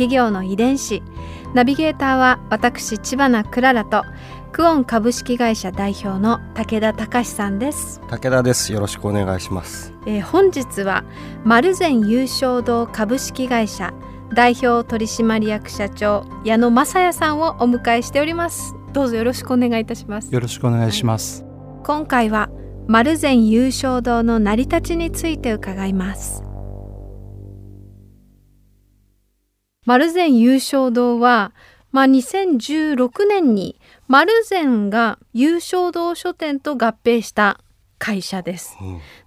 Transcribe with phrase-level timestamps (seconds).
[0.00, 1.02] 企業の遺伝子。
[1.52, 4.02] ナビゲーターは私千葉なクララと
[4.50, 8.00] クオン株式会社代表の武田隆さんです。
[8.08, 8.72] 武田です。
[8.72, 9.92] よろしくお願いします。
[10.06, 11.04] えー本日は
[11.44, 13.92] 丸善優勝堂株式会社
[14.34, 18.74] 代表取締役社長矢野正也さんをお迎えしております。
[18.94, 20.32] どうぞよろしくお願いいたします。
[20.32, 21.44] よろしくお願いします。
[21.84, 22.48] 今回は
[22.88, 26.42] 丸善優勝堂の成り立ちについて伺います
[29.90, 31.50] 丸善優勝堂は
[31.90, 33.74] まあ、2016年に
[34.06, 37.58] 丸善が優勝堂書店と合併した
[37.98, 38.78] 会社です。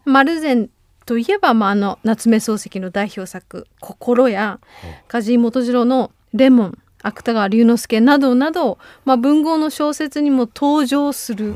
[0.06, 0.70] 丸善
[1.06, 4.62] といえば、まあ、あの夏目漱石の代表作「心」や
[5.10, 11.54] 梶井元次郎の「レモン」芥川龍之介などなど、まあ、文豪の小説にも登場する、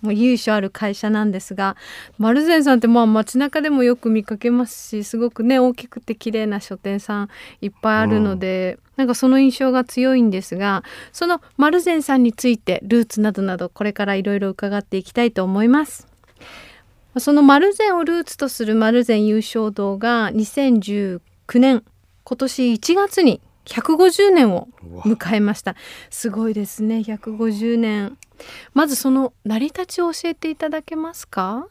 [0.00, 1.76] もう由緒ある会社なんですが
[2.18, 7.28] 丸善さんってまあ街中でもよく見かけますしすごくね大きくて綺麗な書店さん
[7.60, 16.06] いっぱいあるので、なんかその印象が強いんですがその丸善さんについてルーツなどなどこれからいろいろ伺っていきたいと思います。
[17.18, 21.20] その丸善をルーツとする丸善優勝堂が2019
[21.54, 21.82] 年
[22.22, 24.68] 今年1月に150年を
[25.04, 25.76] 迎えました。
[26.10, 28.16] すごいですね150年
[28.74, 31.66] まずその成り立ちを教えていただけますか？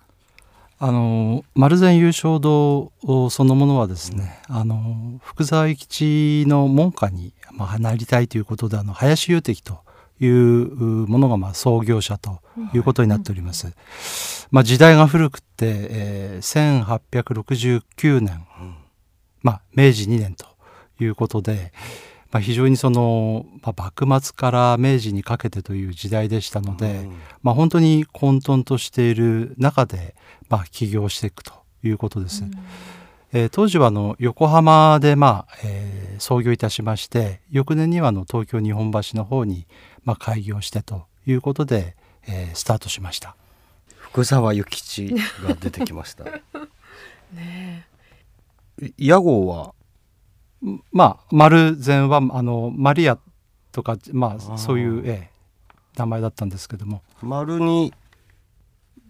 [0.79, 2.91] あの丸善優勝堂
[3.31, 9.79] そのものはですね、あの福沢諭吉の門下に、まあ、なりたいということであの林雄的と
[10.19, 12.41] いうものがまあ創業者と
[12.75, 13.73] いうことになっております。
[14.51, 15.47] まあ、時代が古くて、
[15.89, 16.85] えー、
[17.23, 18.45] 1869年、
[19.41, 20.45] まあ、明治2年と
[20.99, 21.71] いうことで、
[22.31, 27.07] まあ、非常にその、まあ、幕末から明治にかけてという時代でしたので、
[27.41, 30.15] まあ、本当に混沌としている中で、
[30.49, 31.53] まあ、起業していくと
[31.83, 32.43] いうことです。
[33.33, 39.67] えー当時はあの横浜で、まあえー創業いたしまして翌年にはあの東京日本橋の方に、
[40.03, 41.95] まあ、開業してということで、
[42.27, 43.35] えースタートしました。
[43.97, 45.13] 福沢諭吉
[45.45, 46.23] が出てきました
[47.33, 47.85] ね
[48.97, 49.73] 屋号は
[50.91, 53.17] まあ丸善はあのマリア
[53.71, 55.37] とか、まあ、そういう、ええ
[55.97, 57.01] 名前だったんですけども。
[57.23, 57.91] 丸に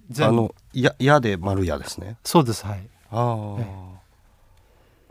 [0.09, 0.30] 善。
[0.30, 0.56] あの
[1.19, 2.16] で丸屋ですね。
[2.24, 2.90] そうですはい。
[3.12, 3.68] ああ、え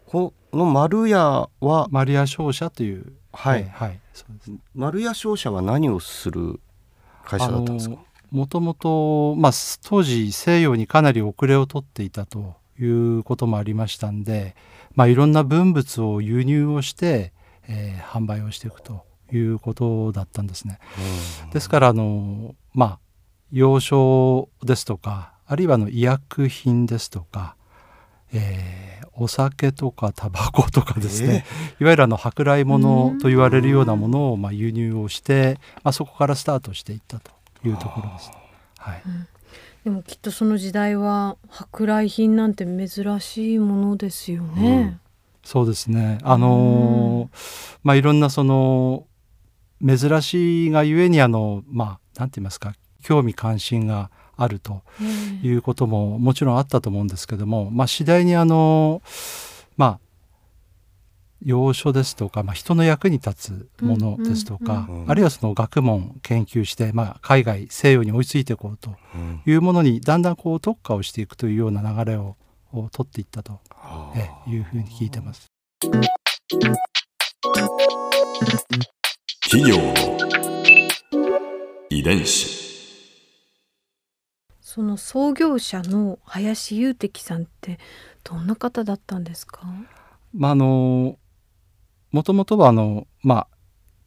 [0.06, 3.60] この丸屋はマリア商社というはい。
[3.60, 4.50] ええはいそうです。
[4.74, 6.60] 丸屋商社は何をする
[7.26, 7.96] 会社だったんですか？
[8.30, 9.52] もともと、まあ、
[9.84, 14.56] 当時西洋にかなり遅れを取っていたということもありましたんで、
[14.96, 17.32] まあ、いろんな文物を輸入をして、
[17.68, 20.78] えー販売をしていくということだったんですね。
[21.52, 22.98] ですからあのまあ
[23.52, 27.56] 洋書ですとかあるいはあの医薬品ですとか、
[28.32, 31.46] えーお酒とかタバコとかですね、
[31.80, 37.30] いわゆるあの舶来物と言われるようなものをまあ輸入をして、まあ、そこからスタートしていったと
[37.64, 38.36] いうところですね。
[38.78, 39.02] はい、
[39.86, 44.98] でもきっとその時代は舶来品なんて珍しいものですよね。
[45.44, 46.18] そうですね。
[46.24, 49.06] あのーまあいろんなその
[49.80, 55.04] 珍しいがゆえにあのまあなんて言いますか興味関心があるとえ
[55.44, 59.02] えいうことももちろんあったと思うんですけども、まあ、次第にあの
[59.76, 60.00] まあ
[61.42, 64.94] 要所ですとか、まあ、人の役に立つものですとか、うん。
[64.94, 65.02] うん。
[65.02, 72.36] うんあるいはその学問研究して、まあ、海外西洋に追いついていこうとうんいうものにだんだんこう特化をしていくというような流れを
[72.72, 75.46] を取っていったと、あええいうふうに聞いてます。
[79.48, 79.94] 企業の
[81.88, 82.66] 遺伝子。
[84.60, 87.78] その創業者の林雄的さんって
[88.24, 89.62] どんな方だったんですか？
[90.34, 91.18] まああの
[92.16, 93.48] もともとはあのまあ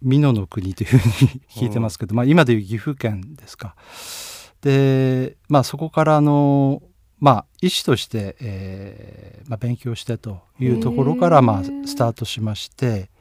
[0.02, 3.76] 美濃の国というふうに聞いてますけど、まあ、今でいう岐阜県ですか。
[4.62, 6.82] でまあそこからあの
[7.20, 13.12] まあ医師として、えーまあ、勉強してというところからまあスタートしまして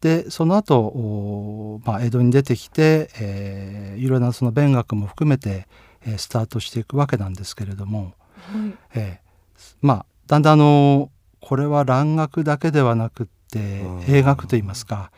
[0.00, 5.66] でその後おまあ江戸に出てきて、えーいろんなその勉学も含めて、
[6.06, 8.12] えースタートしていくわけなんですけれども、はい。
[8.94, 11.10] えーまあだんだんあの
[11.40, 14.04] これは蘭学だけではなくってうん。
[14.08, 15.10] 英学といいますか、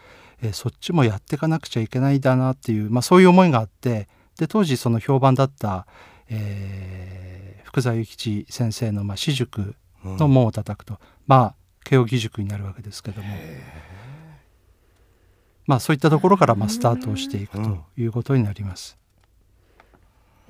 [0.43, 4.09] えーそっちもやっていかなくちゃいけないんだなっていう、まあ、そういう思いがあって
[4.39, 5.87] で当時その評判だった、
[6.29, 7.43] えー
[7.73, 9.75] 福沢諭吉先生の、まあ、私塾
[10.05, 13.29] の門を叩くと、まあ慶應義塾になるわけですけども、
[15.67, 18.99] まあ、そういったところからまあスタートをしていくということになります。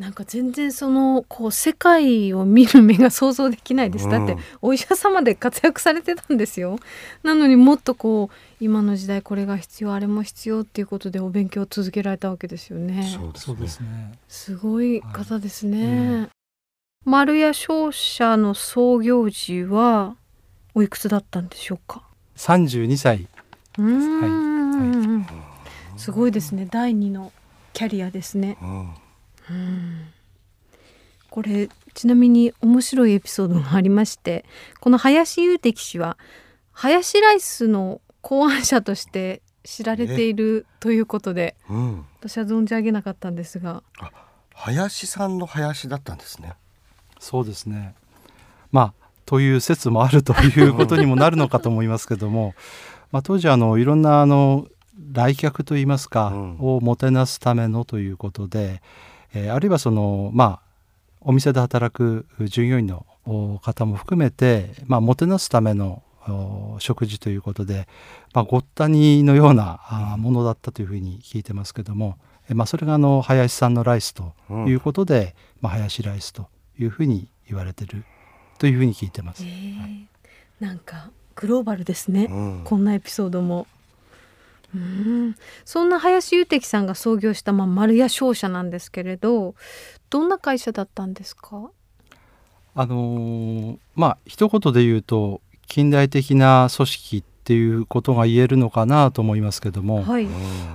[0.02, 4.08] なんか全然そのこう世界を見る目が想像できないです。
[4.08, 6.80] だってうんお医者様で活躍されてたんですよ。
[7.22, 13.16] なのにもっとこう今の時代これが必要あれも必要っていうことでお勉強を続けられたわけですよね。
[13.36, 15.86] そうですねすごい方ですね。
[15.86, 15.88] う
[16.22, 16.28] ん
[17.04, 20.16] 丸屋商社の創業時は
[20.74, 22.02] おいくつだったんでしょうか
[22.36, 23.28] ？32歳
[23.78, 25.26] うーん、
[25.96, 26.66] すごいですね。
[26.70, 27.32] 第二の
[27.72, 28.56] キャリアですね。
[28.60, 28.94] うん
[31.30, 34.44] これちなみに面白いエピソードがありまして
[34.80, 36.18] この林雄敵氏は
[36.72, 42.04] ハヤシライスの考案者として知られているということでうん。
[42.20, 43.82] 私は存じ上げなかったんですが。
[44.54, 46.54] 林さんの林だったんですね。
[47.18, 47.94] そうですね。
[48.70, 52.54] まあという説もあるということにもなるのかと思いますけども、
[53.12, 54.66] まあ、当時あのいろんなあの
[55.12, 56.56] 来客といいますか、うん。
[56.58, 58.82] をもてなすためのということで、
[59.34, 60.72] えーあるいはそのまあ
[61.24, 67.88] お店で働く従業員のお方も含めて、まあ、もてなすためのお食事ということで、
[68.34, 72.18] まあ、ごったにのようなものだったというふうに聞いてますけども、
[72.48, 74.34] えまあ、それがあの林さんのライスと
[74.66, 78.04] いうことで、まあ、林ライスというふうに言われてる
[78.58, 79.46] というふうに聞いてますえ。
[79.46, 80.06] ー
[80.60, 83.66] なんかグローバルですね、うんこんなエピソードも。
[84.74, 85.36] うん。
[85.64, 89.54] そんな林雄敵さんが創業した、まあ、丸屋商社なんですけれど
[90.10, 91.70] どんな会社だったんですか？
[92.74, 100.30] あのーまあ一言で言うと近代的な組織っていうことが言えるのかなと思いますけども、はい、うん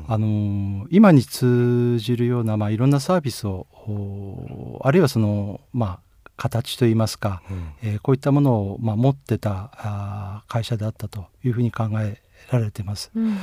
[0.08, 7.70] あのー今に通じるような、まあ、いろんなサービスをおあるいはその、まあ、形といいますか、うん。
[7.82, 12.22] えーこういったものを、まあ、持ってたあー会社であったというふうに考え
[12.52, 13.12] られてます。
[13.16, 13.38] うん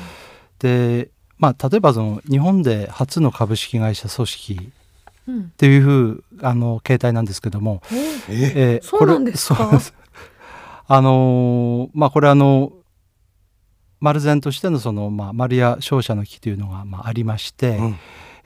[0.59, 4.73] で、まあ、例えばその日本で初の株式会社組織
[5.27, 5.41] うん。
[5.41, 7.83] っていうふうあの形態なんですけども、
[8.29, 9.57] ええーそうなんですか？
[9.57, 9.95] これそうです。
[10.87, 12.73] あのーまあこれあの
[14.01, 17.97] 丸善としてのその、まあ、マリア商社の木というのが、まあ、ありまして、うん。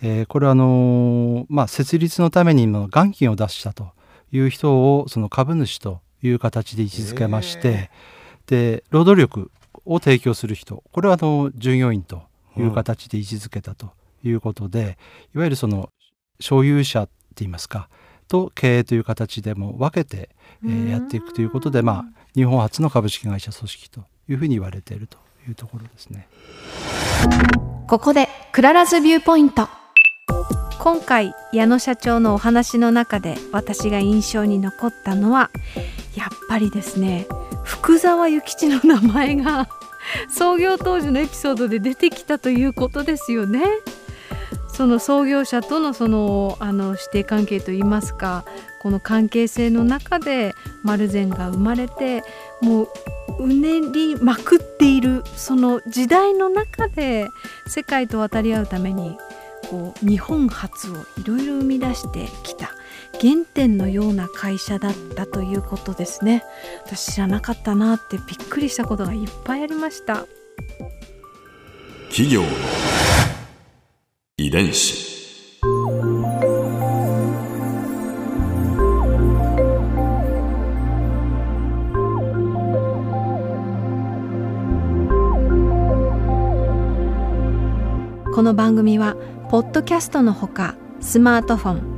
[0.02, 3.88] えーこれはあのーまあ、設立のためにの元金を出したと
[4.30, 7.90] いう人をその株主という形で位置づけまして、
[8.46, 9.50] で労働力
[9.88, 10.84] を提供する人。
[10.92, 12.22] これはあの従業員と
[12.56, 13.90] いう形で位置づけたと
[14.22, 14.98] いうことで、
[15.34, 15.90] いわゆるその
[16.38, 17.88] 所有者って言いますか
[18.28, 20.30] と経営という形でも分けて、
[20.64, 22.04] えーやっていくということで、まあ、
[22.34, 25.18] 日本初の株式会社組織というふうに言われていると
[25.48, 26.28] いうところですね。
[27.86, 29.68] ここで Clara's Viewpoint。
[30.80, 35.50] 今回矢野社長のお話の中で私が印象に残ったのは
[36.14, 37.26] やっぱりですね
[37.64, 39.68] 福沢諭吉の名前が
[40.28, 43.62] 創業当時のエピソードで出てきたということですよね。
[44.78, 48.44] その創業者とのそのあの師弟関係といいますか
[48.80, 52.22] この関係性の中で丸善が生まれて
[52.62, 52.88] もう
[53.40, 57.26] うねりまくっているその時代の中で
[57.66, 59.18] 世界と渡り合うために
[59.68, 62.70] こう日本初をいろいろ生み出してきた
[63.20, 66.44] 原点のような会社だったということですね。
[66.86, 70.26] 私知らなかったなってびっくりしたことがいっぱいありました。
[72.10, 72.48] 企業の
[74.36, 75.08] 遺伝子。
[88.32, 89.16] この番組は
[89.50, 91.97] ポッドキャストのほかスマートフォン